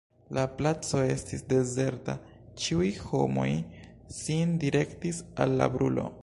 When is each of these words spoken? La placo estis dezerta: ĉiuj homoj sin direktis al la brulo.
La 0.35 0.43
placo 0.59 1.01
estis 1.15 1.43
dezerta: 1.51 2.15
ĉiuj 2.63 2.89
homoj 3.11 3.47
sin 4.21 4.57
direktis 4.65 5.21
al 5.47 5.55
la 5.63 5.71
brulo. 5.77 6.09